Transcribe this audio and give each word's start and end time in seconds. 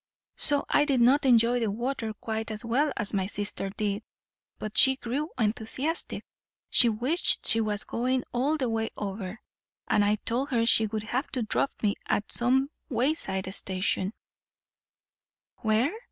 So 0.37 0.65
I 0.67 0.85
did 0.85 0.99
not 0.99 1.25
enjoy 1.25 1.59
the 1.59 1.69
water 1.69 2.11
quite 2.15 2.49
as 2.49 2.65
well 2.65 2.91
as 2.97 3.13
my 3.13 3.27
sister 3.27 3.69
did. 3.69 4.01
But 4.57 4.75
she 4.75 4.95
grew 4.95 5.29
enthusiastic; 5.37 6.23
she 6.71 6.89
wished 6.89 7.45
she 7.45 7.61
was 7.61 7.83
going 7.83 8.23
all 8.33 8.57
the 8.57 8.67
way 8.67 8.89
over, 8.97 9.39
and 9.87 10.03
I 10.03 10.15
told 10.15 10.49
her 10.49 10.65
she 10.65 10.87
would 10.87 11.03
have 11.03 11.27
to 11.33 11.43
drop 11.43 11.69
me 11.83 11.93
at 12.07 12.31
some 12.31 12.71
wayside 12.89 13.53
station" 13.53 14.13
"Where?" 15.57 15.93